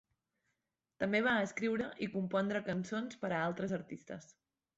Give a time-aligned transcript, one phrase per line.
[1.03, 4.29] També va escriure i compondre cançons per a altres artistes.